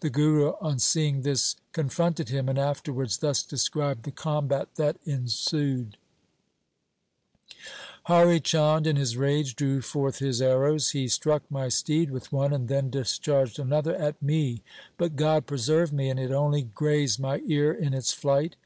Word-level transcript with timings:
The 0.00 0.10
Guru 0.10 0.54
on 0.60 0.80
seeing 0.80 1.22
this 1.22 1.54
confronted 1.72 2.30
him, 2.30 2.48
and 2.48 2.58
after 2.58 2.92
wards 2.92 3.18
thus 3.18 3.44
described 3.44 4.02
the 4.02 4.10
combat 4.10 4.74
that 4.74 4.96
ensued:— 5.06 5.96
Hari 8.10 8.40
Chand, 8.40 8.88
in 8.88 8.96
his 8.96 9.16
rage, 9.16 9.54
drew 9.54 9.80
forth 9.80 10.18
his 10.18 10.42
arrows. 10.42 10.90
He 10.90 11.06
struck 11.06 11.48
my 11.48 11.68
steed 11.68 12.10
with 12.10 12.32
one 12.32 12.52
and 12.52 12.66
then 12.66 12.90
discharged 12.90 13.60
another 13.60 13.94
at 13.94 14.20
me, 14.20 14.64
but 14.96 15.14
God 15.14 15.46
preserved 15.46 15.92
me 15.92 16.10
and 16.10 16.18
it 16.18 16.32
only 16.32 16.62
grazed 16.62 17.20
my 17.20 17.40
ear 17.46 17.72
in 17.72 17.94
its 17.94 18.12
flight. 18.12 18.56